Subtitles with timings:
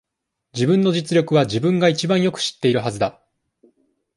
[0.55, 3.21] 自分の実力は、自分が一番よく知っているはずだ。